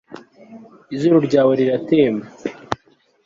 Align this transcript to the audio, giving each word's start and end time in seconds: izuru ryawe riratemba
izuru 0.95 1.17
ryawe 1.27 1.53
riratemba 1.59 2.25